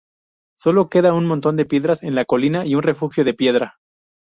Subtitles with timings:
[0.57, 3.77] Solo queda un montón de piedras en la colina y un refugio de piedra.